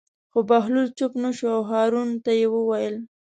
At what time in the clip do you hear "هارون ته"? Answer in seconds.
1.71-2.31